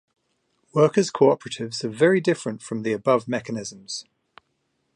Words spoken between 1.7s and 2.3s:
are very